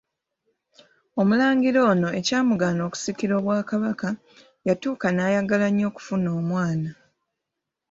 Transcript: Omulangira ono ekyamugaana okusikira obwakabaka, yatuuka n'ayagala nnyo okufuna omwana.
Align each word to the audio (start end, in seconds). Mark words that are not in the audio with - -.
Omulangira 1.21 1.79
ono 1.91 2.07
ekyamugaana 2.19 2.81
okusikira 2.87 3.33
obwakabaka, 3.39 4.09
yatuuka 4.67 5.07
n'ayagala 5.11 5.67
nnyo 5.69 5.85
okufuna 5.91 6.27
omwana. 6.39 6.89